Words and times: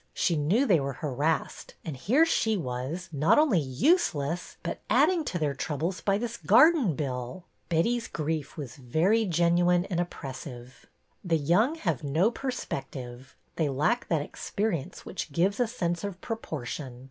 She 0.15 0.35
knew 0.35 0.65
they 0.65 0.79
were 0.79 0.93
harassed, 0.93 1.75
and 1.85 1.95
here 1.95 2.25
she 2.25 2.57
was, 2.57 3.07
not 3.11 3.37
only 3.37 3.59
useless, 3.59 4.57
but 4.63 4.79
adding 4.89 5.23
to 5.25 5.37
their 5.37 5.53
troubles 5.53 6.01
by 6.01 6.17
this 6.17 6.37
garden 6.37 6.95
bill. 6.95 7.45
Betty's 7.69 8.07
grief 8.07 8.57
was 8.57 8.77
very 8.77 9.25
genuine 9.25 9.85
and 9.91 9.99
oppressive. 9.99 10.87
The 11.23 11.37
young 11.37 11.75
have 11.75 12.03
no 12.03 12.31
perspective; 12.31 13.35
they 13.57 13.69
lack 13.69 14.07
that 14.07 14.23
experience 14.23 15.05
which 15.05 15.31
gives 15.31 15.59
a 15.59 15.67
sense 15.67 16.03
of 16.03 16.19
proportion. 16.19 16.99